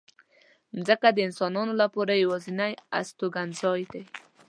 مځکه 0.75 1.07
د 1.13 1.17
انسانانو 1.27 1.73
لپاره 1.81 2.21
یوازینۍ 2.23 2.73
استوګنځای 2.99 3.81
دی. 3.91 4.03